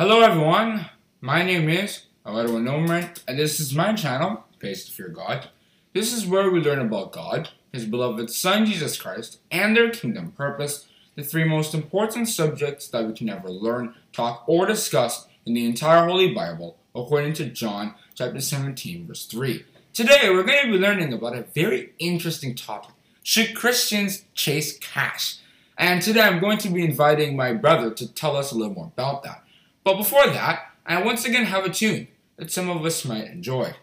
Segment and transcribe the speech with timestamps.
[0.00, 0.86] Hello everyone,
[1.20, 5.50] my name is Alvaro Nomer, and this is my channel, Pays to Fear God.
[5.92, 10.32] This is where we learn about God, His beloved Son Jesus Christ, and their kingdom
[10.32, 10.86] purpose,
[11.16, 15.66] the three most important subjects that we can ever learn, talk, or discuss in the
[15.66, 19.66] entire Holy Bible, according to John chapter 17, verse 3.
[19.92, 22.94] Today we're going to be learning about a very interesting topic.
[23.22, 25.40] Should Christians chase cash?
[25.76, 28.90] And today I'm going to be inviting my brother to tell us a little more
[28.96, 29.44] about that.
[29.90, 33.74] But before that, I once again have a tune that some of us might enjoy.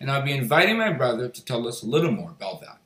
[0.00, 2.78] And I'll be inviting my brother to tell us a little more about that.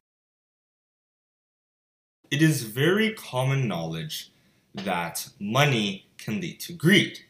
[2.30, 4.30] It is very common knowledge
[4.74, 7.20] that money can lead to greed.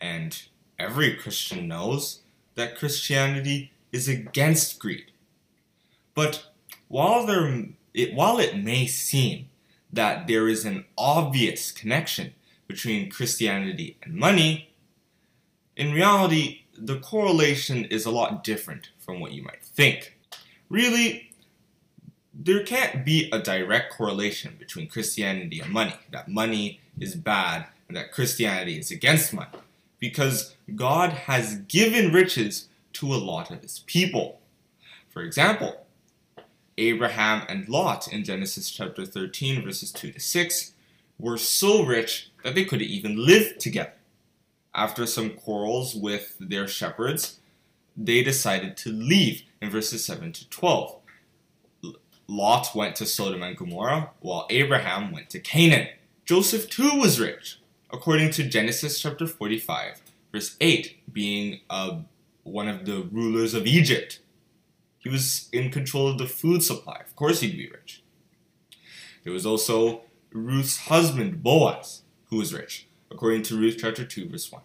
[0.00, 0.42] And
[0.78, 2.20] every Christian knows
[2.56, 5.12] that Christianity is against greed.
[6.14, 6.46] But
[6.88, 9.48] while there it, while it may seem
[9.92, 12.34] that there is an obvious connection
[12.66, 14.70] between Christianity and money,
[15.76, 20.16] in reality, the correlation is a lot different from what you might think.
[20.68, 21.30] Really,
[22.32, 27.96] there can't be a direct correlation between Christianity and money, that money is bad and
[27.96, 29.50] that Christianity is against money,
[30.00, 34.40] because God has given riches to a lot of his people.
[35.08, 35.86] For example,
[36.76, 40.72] Abraham and Lot in Genesis chapter 13, verses 2 to 6,
[41.18, 43.92] were so rich that they couldn't even live together
[44.74, 47.38] after some quarrels with their shepherds,
[47.96, 50.96] they decided to leave in verses 7 to 12.
[52.26, 55.88] Lot went to Sodom and Gomorrah, while Abraham went to Canaan.
[56.24, 57.60] Joseph too was rich,
[57.92, 60.00] according to Genesis chapter 45,
[60.32, 61.98] verse 8, being uh,
[62.42, 64.20] one of the rulers of Egypt.
[64.98, 67.00] He was in control of the food supply.
[67.04, 68.02] Of course, he'd be rich.
[69.22, 70.02] There was also
[70.32, 74.60] Ruth's husband, Boaz, who was rich according to Ruth chapter 2, verse 1.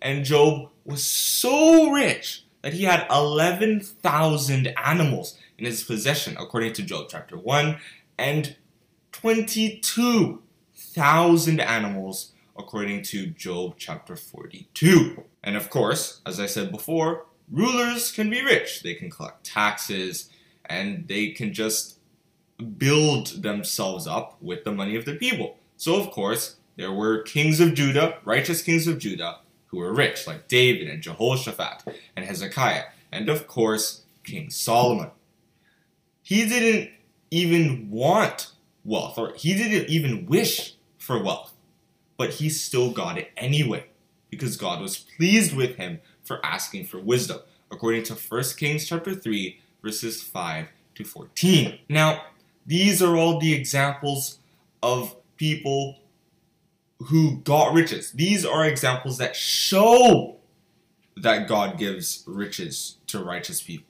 [0.00, 6.82] And Job was so rich that he had 11,000 animals in his possession, according to
[6.82, 7.78] Job chapter 1,
[8.18, 8.54] and
[9.12, 15.24] 22,000 animals, according to Job chapter 42.
[15.42, 18.82] And of course, as I said before, rulers can be rich.
[18.82, 20.28] They can collect taxes,
[20.66, 21.98] and they can just
[22.76, 25.56] build themselves up with the money of the people.
[25.76, 30.28] So, of course, there were kings of Judah, righteous kings of Judah, who were rich,
[30.28, 31.82] like David and Jehoshaphat
[32.16, 35.10] and Hezekiah, and of course, King Solomon.
[36.22, 36.90] He didn't
[37.32, 38.52] even want
[38.84, 41.52] wealth, or he didn't even wish for wealth,
[42.16, 43.86] but he still got it anyway,
[44.30, 47.40] because God was pleased with him for asking for wisdom,
[47.72, 51.80] according to 1 Kings chapter 3, verses 5 to 14.
[51.88, 52.22] Now,
[52.64, 54.38] these are all the examples
[54.80, 55.96] of people
[57.06, 58.12] who got riches.
[58.12, 60.36] These are examples that show
[61.16, 63.86] that God gives riches to righteous people.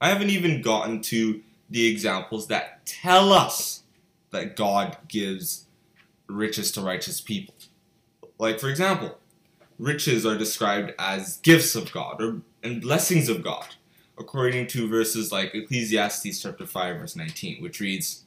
[0.00, 1.40] I haven't even gotten to
[1.70, 3.82] the examples that tell us
[4.30, 5.66] that God gives
[6.26, 7.54] riches to righteous people.
[8.38, 9.18] Like, for example,
[9.78, 13.76] riches are described as gifts of God or and blessings of God,
[14.18, 18.24] according to verses like Ecclesiastes chapter 5, verse 19, which reads,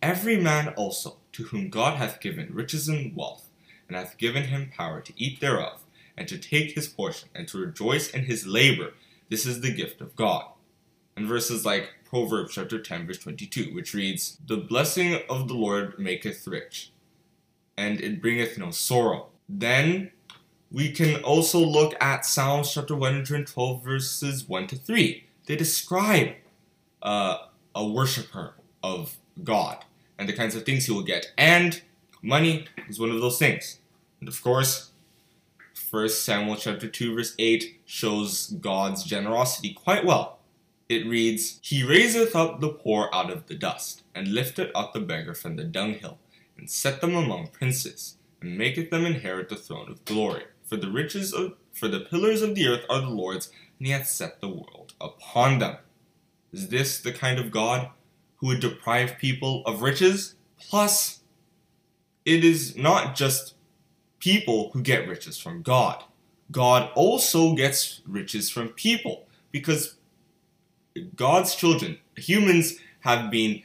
[0.00, 3.48] Every man also to whom God hath given riches and wealth,
[3.88, 5.84] and hath given him power to eat thereof,
[6.16, 8.92] and to take his portion, and to rejoice in his labor,
[9.30, 10.44] this is the gift of God.
[11.16, 15.98] And verses like Proverbs chapter 10, verse 22, which reads, The blessing of the Lord
[15.98, 16.90] maketh rich,
[17.76, 19.28] and it bringeth no sorrow.
[19.48, 20.10] Then
[20.70, 25.24] we can also look at Psalms chapter 112, verses 1 to 3.
[25.46, 26.34] They describe
[27.02, 27.38] uh,
[27.74, 29.84] a worshiper of God
[30.22, 31.32] and the kinds of things he will get.
[31.36, 31.82] And
[32.22, 33.80] money is one of those things.
[34.20, 34.92] And of course,
[35.74, 40.38] First Samuel chapter 2 verse 8 shows God's generosity quite well.
[40.88, 45.00] It reads, He raiseth up the poor out of the dust, and lifteth up the
[45.00, 46.18] beggar from the dunghill,
[46.56, 50.44] and set them among princes, and maketh them inherit the throne of glory.
[50.62, 53.92] For the riches of for the pillars of the earth are the Lord's, and he
[53.92, 55.78] hath set the world upon them.
[56.52, 57.90] Is this the kind of God
[58.42, 60.34] who would deprive people of riches?
[60.58, 61.20] Plus,
[62.24, 63.54] it is not just
[64.18, 66.02] people who get riches from God.
[66.50, 69.94] God also gets riches from people because
[71.14, 73.62] God's children, humans, have been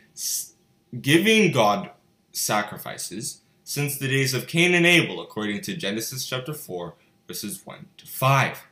[1.02, 1.90] giving God
[2.32, 6.94] sacrifices since the days of Cain and Abel, according to Genesis chapter 4,
[7.28, 8.64] verses 1 to 5.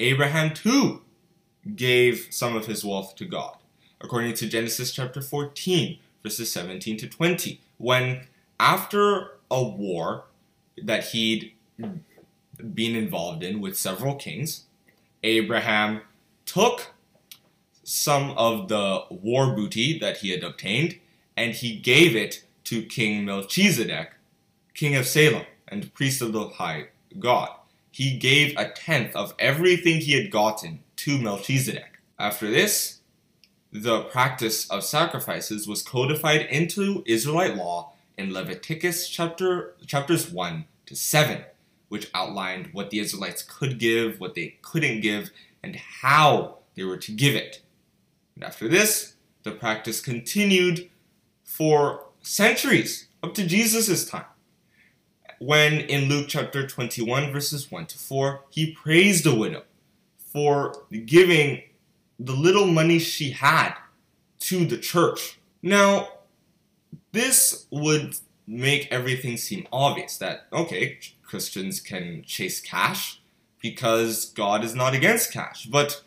[0.00, 1.02] Abraham too
[1.76, 3.56] gave some of his wealth to God,
[4.04, 8.26] according to Genesis chapter 14, verses 17 to 20, when
[8.60, 10.24] after a war
[10.82, 14.64] that he'd been involved in with several kings,
[15.22, 16.02] Abraham
[16.46, 16.92] took
[17.82, 20.98] some of the war booty that he had obtained
[21.36, 24.12] and he gave it to King Melchizedek,
[24.74, 27.50] king of Salem and priest of the high God
[27.94, 32.00] he gave a tenth of everything he had gotten to Melchizedek.
[32.18, 32.98] After this,
[33.74, 40.94] the practice of sacrifices was codified into Israelite law in Leviticus chapter chapters 1 to
[40.94, 41.44] 7,
[41.88, 45.30] which outlined what the Israelites could give, what they couldn't give,
[45.60, 47.62] and how they were to give it.
[48.36, 50.88] And after this, the practice continued
[51.42, 54.26] for centuries up to Jesus' time
[55.40, 59.64] when in Luke chapter 21, verses 1 to 4, he praised the widow
[60.16, 61.62] for giving
[62.18, 63.74] the little money she had
[64.40, 65.38] to the church.
[65.62, 66.08] Now,
[67.12, 68.16] this would
[68.46, 73.20] make everything seem obvious that, okay, Christians can chase cash
[73.60, 76.02] because God is not against cash, but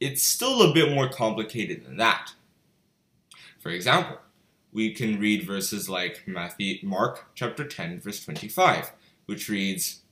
[0.00, 2.32] it's still a bit more complicated than that.
[3.58, 4.18] For example,
[4.72, 8.92] we can read verses like Matthew, Mark chapter 10, verse 25,
[9.26, 10.02] which reads,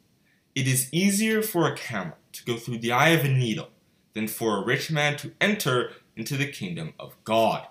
[0.55, 3.69] It is easier for a camel to go through the eye of a needle
[4.15, 7.67] than for a rich man to enter into the kingdom of God.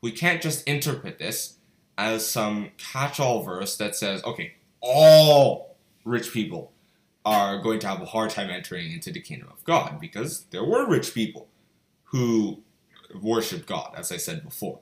[0.00, 1.58] We can't just interpret this
[1.96, 6.72] as some catch all verse that says, okay, all rich people
[7.24, 10.64] are going to have a hard time entering into the kingdom of God because there
[10.64, 11.48] were rich people
[12.04, 12.62] who
[13.20, 14.78] worshiped God, as I said before.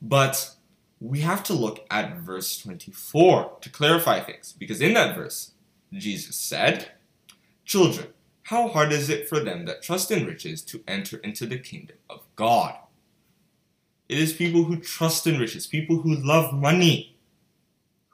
[0.00, 0.54] But
[1.00, 5.52] we have to look at verse 24 to clarify things, because in that verse,
[5.92, 6.92] Jesus said,
[7.64, 8.08] Children,
[8.44, 11.96] how hard is it for them that trust in riches to enter into the kingdom
[12.08, 12.76] of God?
[14.08, 17.16] It is people who trust in riches, people who love money,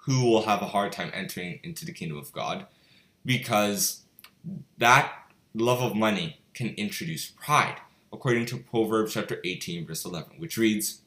[0.06, 2.66] who will have a hard time entering into the kingdom of God
[3.24, 4.02] because
[4.78, 5.12] that
[5.52, 7.76] love of money can introduce pride,
[8.12, 11.02] according to Proverbs chapter 18, verse 11, which reads,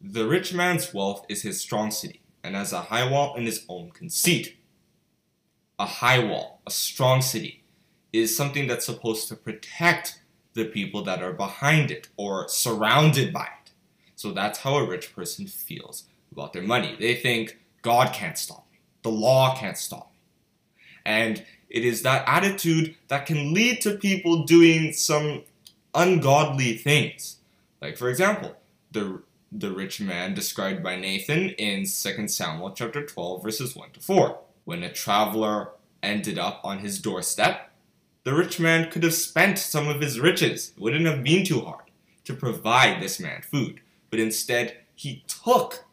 [0.00, 3.64] the rich man's wealth is his strong city, and has a high wall in his
[3.68, 4.56] own conceit.
[5.78, 7.63] A high wall, a strong city,
[8.14, 10.20] is something that's supposed to protect
[10.54, 13.72] the people that are behind it or surrounded by it.
[14.14, 16.96] So that's how a rich person feels about their money.
[16.98, 20.18] They think, God can't stop me, the law can't stop me.
[21.04, 25.42] And it is that attitude that can lead to people doing some
[25.94, 27.38] ungodly things.
[27.82, 28.54] Like, for example,
[28.92, 29.22] the
[29.56, 34.38] the rich man described by Nathan in 2 Samuel chapter 12 verses 1 to 4.
[34.64, 35.70] When a traveler
[36.02, 37.70] ended up on his doorstep,
[38.24, 40.72] the rich man could have spent some of his riches.
[40.76, 41.84] It wouldn't have been too hard
[42.24, 43.80] to provide this man food.
[44.10, 45.84] But instead, he took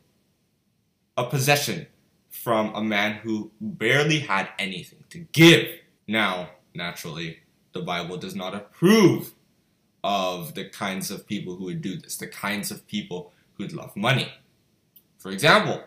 [1.17, 1.87] a possession
[2.29, 5.67] from a man who barely had anything to give.
[6.07, 7.39] Now, naturally,
[7.73, 9.33] the Bible does not approve
[10.03, 13.95] of the kinds of people who would do this, the kinds of people who'd love
[13.95, 14.31] money.
[15.17, 15.83] For example,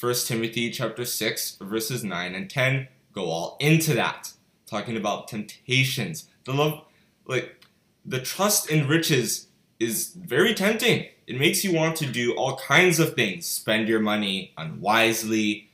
[0.00, 4.32] 1 Timothy chapter 6 verses 9 and 10 go all into that,
[4.68, 6.28] talking about temptations.
[6.44, 6.84] The love
[7.26, 7.64] like
[8.04, 9.48] the trust in riches
[9.78, 11.06] is very tempting.
[11.26, 13.46] It makes you want to do all kinds of things.
[13.46, 15.68] Spend your money unwisely,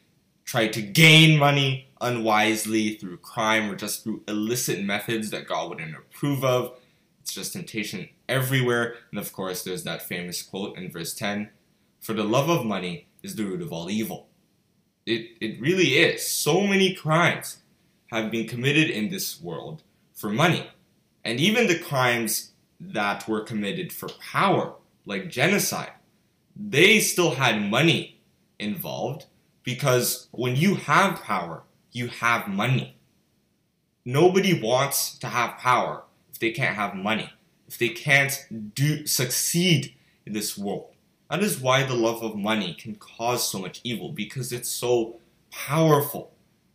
[0.45, 5.97] try to gain money unwisely through crime or just through illicit methods that God wouldn't
[5.97, 6.79] approve of.
[7.23, 8.97] It's just temptation everywhere.
[9.11, 11.51] And of course, there's that famous quote in verse 10
[12.01, 14.29] For the love of money is the root of all evil.
[15.07, 16.27] It, it really is.
[16.27, 17.59] So many crimes
[18.11, 19.83] have been committed in this world
[20.15, 20.67] for money.
[21.25, 24.75] And even the crimes that were committed for power,
[25.07, 25.93] like genocide,
[26.57, 28.21] they still had money
[28.59, 29.27] involved
[29.63, 32.97] because when you have power, you have money.
[34.05, 37.33] Nobody wants to have power if they can't have money,
[37.67, 39.95] if they can't do succeed
[40.27, 40.89] in this world.
[41.31, 45.17] That is why the love of money can cause so much evil because it's so
[45.51, 46.34] powerful.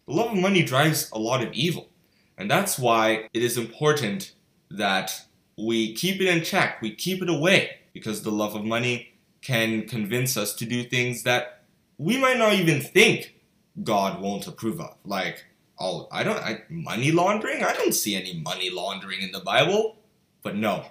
[0.10, 1.88] The love of money drives a lot of evil.
[2.36, 4.34] And that's why it is important
[4.72, 5.22] that
[5.56, 9.13] we keep it in check, we keep it away, because the love of money
[9.44, 11.62] can convince us to do things that
[12.00, 13.36] we might not even think
[13.84, 14.96] God won't approve of.
[15.06, 15.46] Like,
[15.80, 17.63] oh, I don't, I, money laundering?
[17.63, 19.98] I don't see any money laundering in the Bible.
[20.42, 20.86] But no,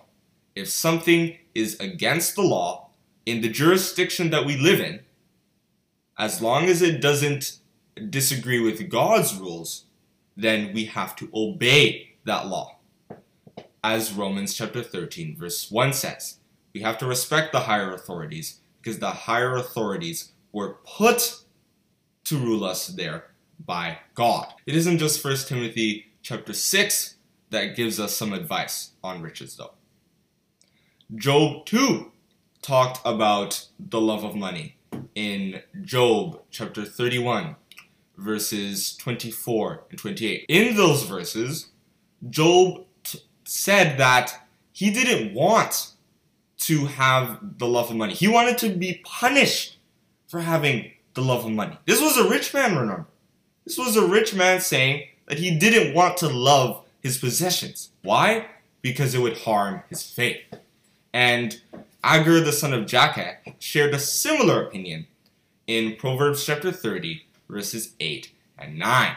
[0.54, 2.90] if something is against the law
[3.26, 5.00] in the jurisdiction that we live in,
[6.16, 7.58] as long as it doesn't
[7.98, 9.84] disagree with God's rules,
[10.36, 12.76] then we have to obey that law.
[13.82, 16.38] As Romans chapter 13, verse 1 says,
[16.74, 21.42] we have to respect the higher authorities because the higher authorities were put
[22.24, 23.30] to rule us there
[23.64, 24.52] by God.
[24.66, 27.16] It isn't just 1 Timothy chapter 6
[27.50, 29.72] that gives us some advice on riches though.
[31.14, 32.12] Job 2
[32.60, 34.76] talked about the love of money
[35.14, 37.56] in Job chapter 31
[38.18, 40.44] verses 24 and 28.
[40.48, 41.68] In those verses,
[42.28, 45.92] Job t- said that he didn't want
[46.58, 48.12] to have the love of money.
[48.12, 49.78] He wanted to be punished
[50.26, 51.78] for having the love of money.
[51.87, 53.06] This was a rich man, remember.
[53.64, 57.90] This was a rich man saying that he didn't want to love his possessions.
[58.02, 58.46] Why?
[58.82, 60.42] Because it would harm his faith.
[61.12, 61.60] And
[62.02, 65.06] Agur, the son of Jakeh, shared a similar opinion
[65.66, 69.16] in Proverbs chapter 30, verses 8 and 9.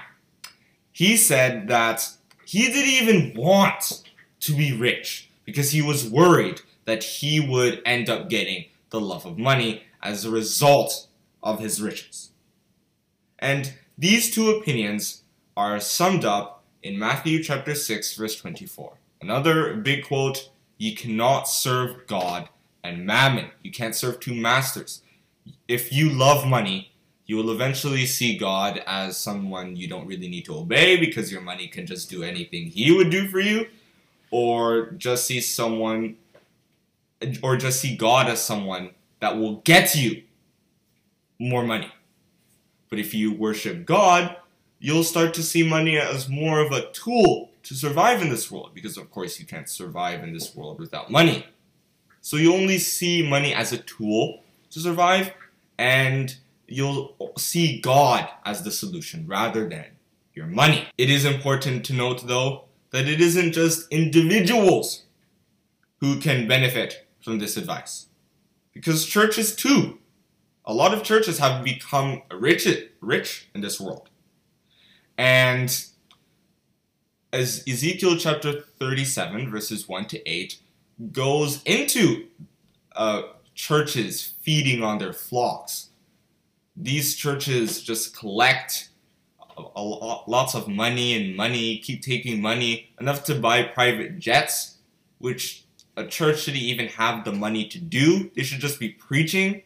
[0.92, 2.10] He said that
[2.46, 4.04] he didn't even want
[4.42, 9.26] to be rich because he was worried that he would end up getting the love
[9.26, 11.08] of money as a result
[11.42, 12.32] of his riches.
[13.40, 15.24] And these two opinions
[15.56, 18.94] are summed up in Matthew chapter 6 verse 24.
[19.22, 22.50] Another big quote, you cannot serve God
[22.84, 23.52] and mammon.
[23.62, 25.04] You can't serve two masters.
[25.68, 26.91] If you love money,
[27.32, 31.40] you will eventually see God as someone you don't really need to obey because your
[31.40, 33.68] money can just do anything he would do for you,
[34.32, 36.18] or just see someone,
[37.42, 38.90] or just see God as someone
[39.22, 40.24] that will get you
[41.40, 41.90] more money.
[42.90, 44.36] But if you worship God,
[44.80, 48.72] you'll start to see money as more of a tool to survive in this world,
[48.74, 51.46] because of course you can't survive in this world without money.
[52.20, 55.32] So you only see money as a tool to survive,
[55.78, 56.36] and
[56.72, 59.86] you'll see God as the solution rather than
[60.34, 60.88] your money.
[60.98, 65.06] It is important to note, though, that it isn't just individuals
[66.00, 68.08] who can benefit from this advice.
[68.74, 70.00] Because churches, too,
[70.66, 72.68] a lot of churches have become rich,
[73.02, 74.10] rich in this world.
[75.18, 75.70] And
[77.34, 80.58] as Ezekiel chapter 37, verses 1 to 8,
[81.12, 82.28] goes into
[82.96, 83.24] uh,
[83.56, 85.91] churches feeding on their flocks
[86.76, 88.90] these churches just collect
[89.58, 94.78] a, lots of money and money, keep taking money, enough to buy private jets,
[95.20, 95.66] which
[95.98, 98.32] a church shouldn't even have the money to do.
[98.36, 99.64] They should just be preaching.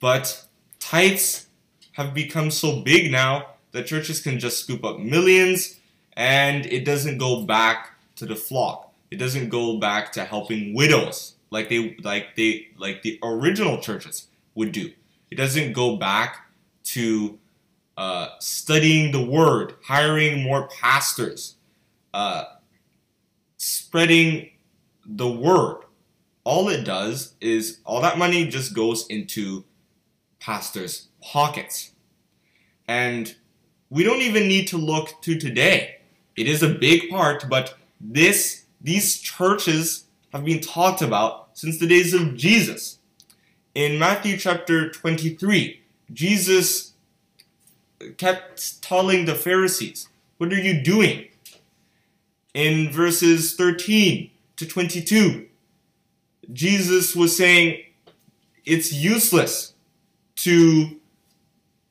[0.00, 0.46] But
[0.78, 1.48] tithes
[1.92, 5.78] have become so big now that churches can just scoop up millions
[6.14, 8.92] and it doesn't go back to the flock.
[9.10, 14.28] It doesn't go back to helping widows like they like they like the original churches
[14.54, 14.92] would do.
[15.30, 16.46] It doesn't go back
[16.84, 17.38] to
[17.96, 21.56] uh, studying the word, hiring more pastors,
[22.14, 22.44] uh,
[23.56, 24.50] spreading
[25.04, 25.82] the word.
[26.44, 29.64] All it does is all that money just goes into
[30.40, 31.92] pastors' pockets.
[32.88, 33.36] And
[33.90, 35.96] we don't even need to look to today.
[36.36, 41.86] It is a big part, but this these churches have been talked about since the
[41.86, 42.99] days of Jesus.
[43.74, 45.80] In Matthew chapter 23,
[46.12, 46.94] Jesus
[48.16, 50.08] kept telling the Pharisees,
[50.38, 51.28] What are you doing?
[52.52, 55.46] In verses 13 to 22,
[56.52, 57.84] Jesus was saying,
[58.64, 59.74] It's useless
[60.36, 60.98] to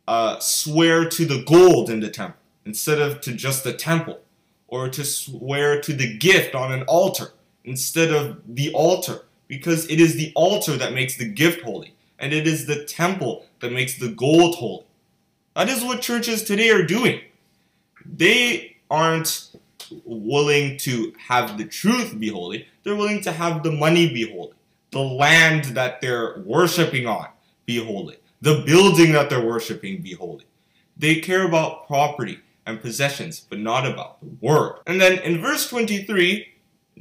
[0.05, 4.19] uh, swear to the gold in the temple instead of to just the temple,
[4.67, 7.31] or to swear to the gift on an altar
[7.63, 12.31] instead of the altar because it is the altar that makes the gift holy, and
[12.31, 14.85] it is the temple that makes the gold holy.
[15.55, 17.19] That is what churches today are doing.
[18.05, 19.49] They aren't
[20.05, 24.53] willing to have the truth be holy, they're willing to have the money be holy,
[24.91, 27.27] the land that they're worshiping on
[27.65, 30.45] be holy, the building that they're worshiping be holy.
[30.95, 34.79] They care about property and possessions, but not about the word.
[34.85, 36.47] And then in verse 23,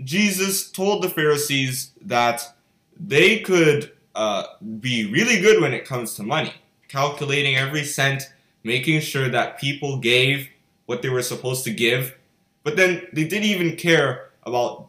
[0.04, 2.56] Jesus told the Pharisees that
[2.98, 4.44] they could uh,
[4.80, 6.54] be really good when it comes to money,
[6.88, 8.32] calculating every cent,
[8.64, 10.48] making sure that people gave
[10.86, 12.16] what they were supposed to give,
[12.64, 14.88] but then they didn't even care about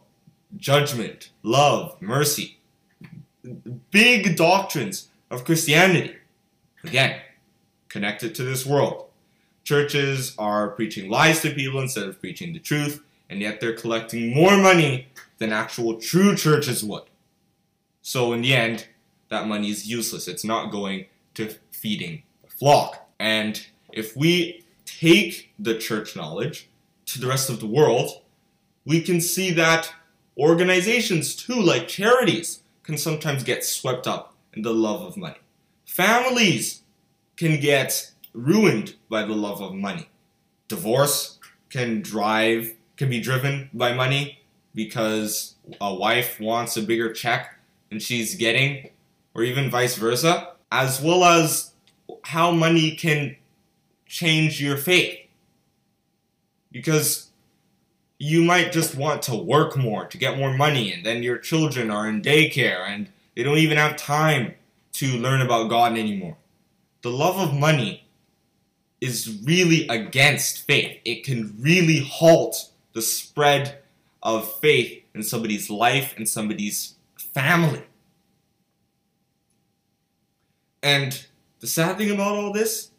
[0.56, 2.58] judgment, love, mercy.
[3.90, 6.16] Big doctrines of Christianity.
[6.84, 7.20] Again,
[7.88, 9.06] connected to this world.
[9.64, 14.34] Churches are preaching lies to people instead of preaching the truth, and yet they're collecting
[14.34, 15.06] more money
[15.38, 17.04] than actual true churches would.
[18.02, 18.88] So, in the end,
[19.28, 20.26] that money is useless.
[20.26, 23.08] It's not going to feeding the flock.
[23.18, 26.68] And if we take the church knowledge
[27.06, 28.20] to the rest of the world,
[28.84, 29.92] we can see that
[30.36, 35.38] organizations, too, like charities, can sometimes get swept up in the love of money.
[35.84, 36.82] Families
[37.36, 40.08] can get ruined by the love of money.
[40.68, 44.38] Divorce can drive can be driven by money
[44.74, 48.90] because a wife wants a bigger check than she's getting
[49.32, 51.72] or even vice versa, as well as
[52.24, 53.34] how money can
[54.04, 55.18] change your faith.
[56.70, 57.30] Because
[58.18, 61.90] you might just want to work more to get more money, and then your children
[61.90, 64.54] are in daycare and they don't even have time
[64.92, 66.36] to learn about God anymore.
[67.00, 68.06] The love of money
[69.00, 71.00] is really against faith.
[71.06, 73.78] It can really halt the spread
[74.22, 77.82] of faith in somebody's life and somebody's family.
[80.82, 81.26] And
[81.60, 82.90] the sad thing about all this,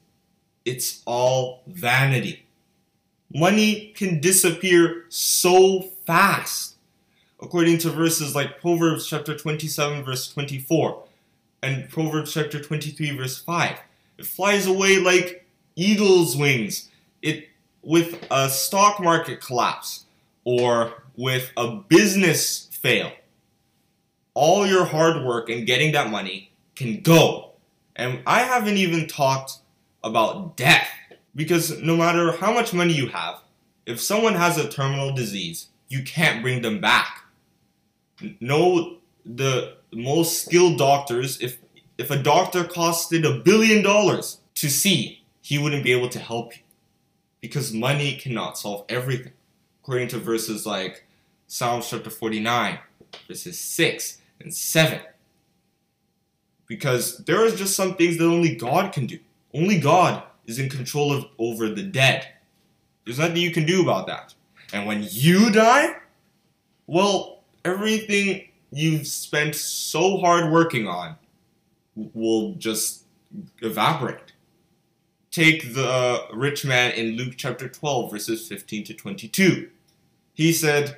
[0.66, 2.46] it's all vanity.
[3.34, 6.76] Money can disappear so fast.
[7.42, 11.04] According to verses like Proverbs chapter 27 verse 24
[11.64, 13.80] and Proverbs chapter 23 verse 5.
[14.20, 15.46] It flies away like
[15.76, 16.90] eagle's wings.
[17.22, 17.48] It
[17.84, 20.06] with a stock market collapse
[20.44, 23.12] or with a business fail.
[24.34, 27.52] All your hard work and getting that money can go.
[27.96, 29.54] And I haven't even talked
[30.04, 30.88] about death
[31.36, 33.40] because no matter how much money you have,
[33.86, 37.26] if someone has a terminal disease, you can't bring them back.
[38.40, 41.58] No, the most skilled doctors, if
[41.98, 46.56] if a doctor costed a billion dollars to see, he wouldn't be able to help
[46.56, 46.64] you
[47.42, 49.34] because money cannot solve everything.
[49.84, 51.06] According to verses like
[51.48, 52.80] Psalms chapter 49,
[53.28, 55.00] verses 6 and 7.
[56.68, 59.20] Because there are just some things that only God can do.
[59.54, 62.28] Only God is in control of over the dead.
[63.04, 64.34] There's nothing you can do about that.
[64.72, 65.96] And when you die,
[66.88, 71.16] well, everything you've spent so hard working on
[72.14, 73.04] will just
[73.62, 74.31] evaporate.
[75.32, 79.70] Take the rich man in Luke chapter 12, verses 15 to 22.
[80.34, 80.98] He said,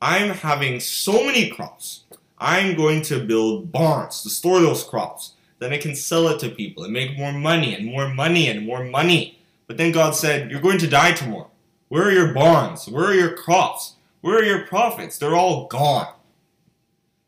[0.00, 2.04] I'm having so many crops.
[2.38, 5.32] I'm going to build barns to store those crops.
[5.58, 8.64] Then I can sell it to people and make more money and more money and
[8.64, 9.40] more money.
[9.66, 11.50] But then God said, You're going to die tomorrow.
[11.88, 12.86] Where are your barns?
[12.86, 13.94] Where are your crops?
[14.20, 15.18] Where are your profits?
[15.18, 16.12] They're all gone.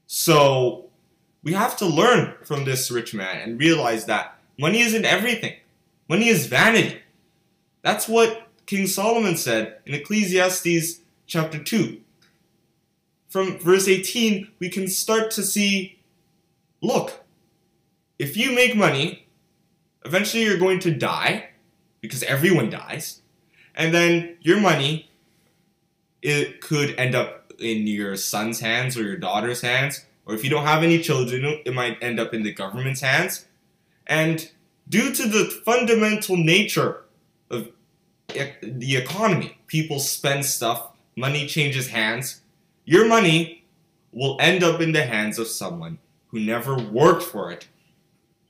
[0.06, 0.90] So
[1.42, 5.54] we have to learn from this rich man and realize that money isn't everything.
[6.10, 7.00] Money is vanity.
[7.82, 12.00] That's what King Solomon said in Ecclesiastes chapter 2.
[13.28, 16.00] From verse 18, we can start to see
[16.80, 17.20] look,
[18.18, 19.28] if you make money,
[20.04, 21.50] eventually you're going to die
[22.00, 23.22] because everyone dies.
[23.76, 25.08] And then your money
[26.22, 30.50] it could end up in your son's hands or your daughter's hands or if you
[30.50, 33.46] don't have any children, it might end up in the government's hands.
[34.08, 34.50] And
[34.90, 37.04] due to the fundamental nature
[37.48, 37.70] of
[38.28, 42.42] the economy, people spend stuff, money changes hands.
[42.84, 43.64] Your money
[44.12, 45.98] will end up in the hands of someone
[46.28, 47.68] who never worked for it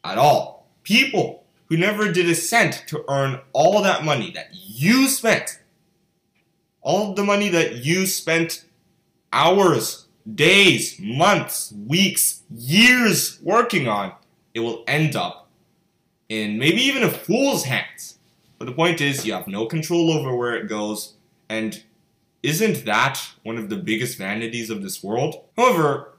[0.02, 0.66] at all.
[0.82, 5.60] People who never did a cent to earn all that money that you spent.
[6.80, 8.64] All the money that you spent
[9.32, 14.12] hours days, months, weeks, years working on,
[14.54, 15.49] it will end up
[16.30, 18.18] in maybe even a fool's hands.
[18.58, 21.14] But the point is, you have no control over where it goes,
[21.48, 21.82] and
[22.42, 25.44] isn't that one of the biggest vanities of this world?
[25.56, 26.14] However,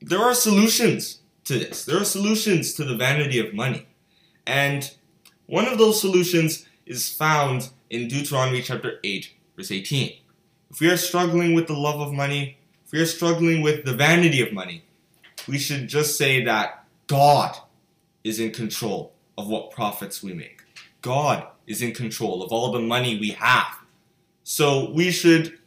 [0.00, 1.84] there are solutions to this.
[1.84, 3.86] There are solutions to the vanity of money.
[4.46, 4.94] And
[5.46, 10.12] one of those solutions is found in Deuteronomy chapter 8, verse 18.
[10.70, 13.94] If we are struggling with the love of money, if we are struggling with the
[13.94, 14.84] vanity of money,
[15.48, 17.56] we should just say that God
[18.24, 20.62] is in control of what profits we make.
[21.00, 23.78] God is in control of all the money we have.
[24.44, 25.58] So we should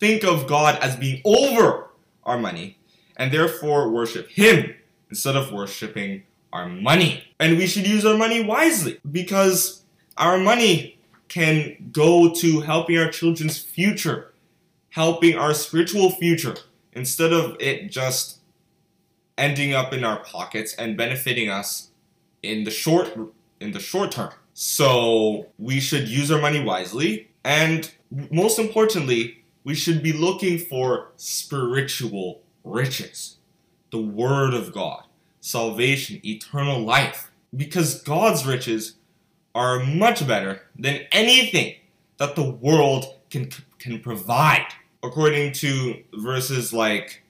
[0.00, 1.90] think of God as being over
[2.24, 2.78] our money
[3.16, 4.74] and therefore worship Him
[5.10, 7.24] instead of worshiping our money.
[7.38, 9.82] And we should use our money wisely because
[10.16, 10.98] our money
[11.28, 14.32] can go to helping our children's future,
[14.90, 16.56] helping our spiritual future,
[16.92, 18.38] instead of it just
[19.38, 21.88] ending up in our pockets and benefiting us
[22.42, 23.16] in the short
[23.60, 24.32] in the short term.
[24.54, 27.90] So we should use our money wisely and
[28.30, 33.36] most importantly, we should be looking for spiritual riches.
[33.90, 35.04] The word of God,
[35.40, 37.30] salvation, eternal life.
[37.54, 38.96] Because God's riches
[39.54, 41.74] are much better than anything
[42.16, 44.66] that the world can can provide.
[45.02, 47.22] According to verses like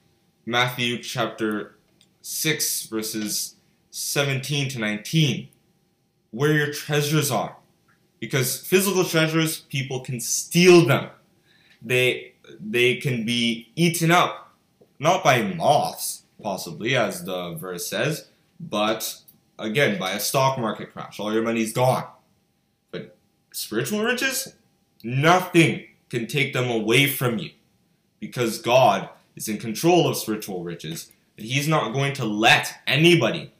[0.45, 1.75] Matthew chapter
[2.21, 3.55] 6 verses
[3.95, 5.47] 17 to 19,
[6.31, 7.55] where your treasures are.
[8.19, 11.09] Because physical treasures, people can steal them.
[11.79, 14.51] They they can be eaten up,
[14.97, 18.29] not by moths, possibly, as the verse says,
[18.59, 19.19] but
[19.59, 21.19] again by a stock market crash.
[21.19, 22.05] All your money's gone.
[22.89, 23.15] But
[23.51, 24.55] spiritual riches,
[25.03, 27.51] nothing can take them away from you.
[28.19, 33.51] Because God is in control of spiritual riches and He's not going to let anybody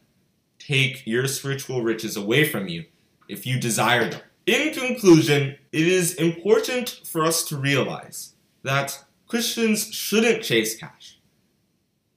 [0.68, 2.86] take your spiritual riches away from you
[3.28, 4.22] if you desire them.
[4.46, 11.20] In conclusion, it is important for us to realize that Christians shouldn't chase cash,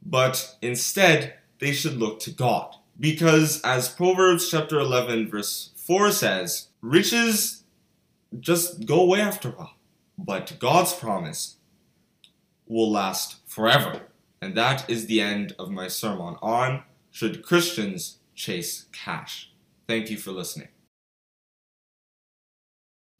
[0.05, 2.75] but instead they should look to God.
[2.99, 7.65] Because as Proverbs chapter 11 verse 4 says, riches
[8.39, 9.75] just go away after a while,
[10.19, 11.57] but God's promise
[12.67, 14.03] will last forever.
[14.41, 19.51] And that is the end of my sermon on Should Christians Chase Cash?
[19.88, 20.68] Thank you for listening.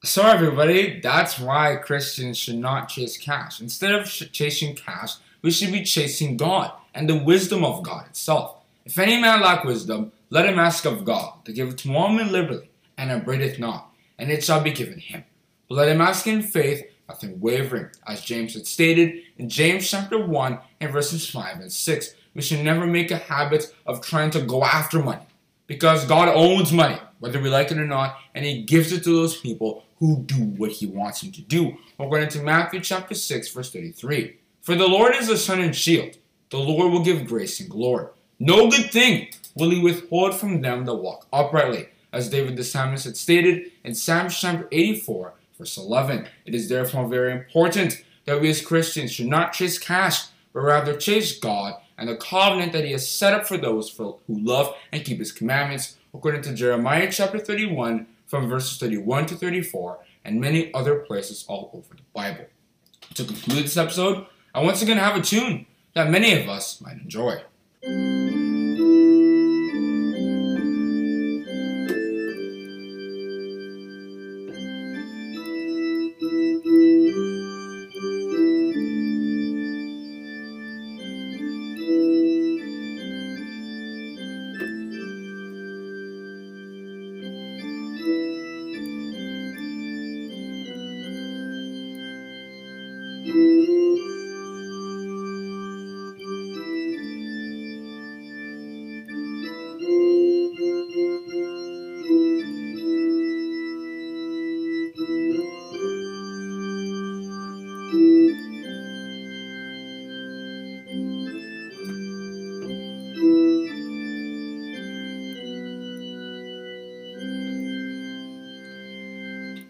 [0.05, 3.61] So, everybody, that's why Christians should not chase cash.
[3.61, 8.07] Instead of ch- chasing cash, we should be chasing God and the wisdom of God
[8.07, 8.59] itself.
[8.85, 12.31] If any man lack wisdom, let him ask of God, to give it to men
[12.31, 15.25] liberally, and upbraideth not, and it shall be given him.
[15.69, 20.25] But let him ask in faith, nothing wavering, as James had stated in James chapter
[20.25, 22.15] 1 and verses 5 and 6.
[22.37, 25.25] We should never make a habit of trying to go after money
[25.67, 29.11] because God owns money, whether we like it or not, and He gives it to
[29.11, 31.79] those people who do what He wants them to do.
[31.97, 34.37] We're going to Matthew chapter 6, verse 33.
[34.61, 36.19] For the Lord is the sun and shield.
[36.51, 38.09] The Lord will give grace and glory.
[38.39, 41.89] No good thing will He withhold from them that walk uprightly.
[42.13, 46.29] As David the psalmist had stated in Psalm chapter 84, verse 11.
[46.45, 50.95] It is therefore very important that we as Christians should not chase cash, but rather
[50.95, 55.05] chase God and the covenant that He has set up for those who love and
[55.05, 60.73] keep His commandments, according to Jeremiah chapter 31, from verses 31 to 34, and many
[60.75, 62.47] other places all over the Bible.
[63.15, 66.97] To conclude this episode, I once again have a tune that many of us might
[66.97, 67.41] enjoy.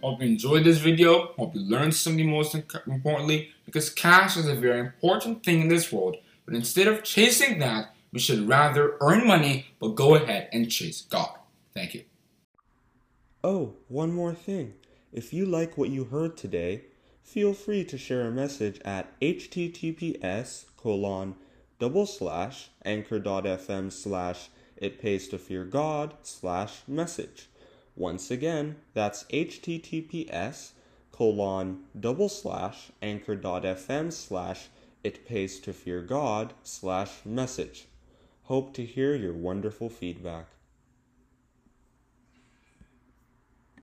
[0.06, 1.32] Hope you enjoyed this video.
[1.36, 5.90] Hope you learned something most importantly because cash is a very important thing in this
[5.90, 6.16] world.
[6.44, 11.00] But instead of chasing that, we should rather earn money but go ahead and chase
[11.00, 11.30] God.
[11.74, 12.04] Thank you.
[13.42, 14.74] Oh, one more thing.
[15.12, 16.82] If you like what you heard today,
[17.24, 21.34] feel free to share a message at https colon
[21.80, 27.48] double slash anchor.fm slash it pays to fear God slash message.
[27.96, 30.72] Once again, that's https
[31.12, 34.68] colon double slash anchor.fm slash
[35.02, 37.86] it pays to fear God slash message.
[38.44, 40.48] Hope to hear your wonderful feedback.